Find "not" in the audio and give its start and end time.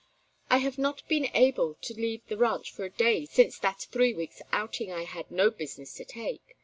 0.79-1.07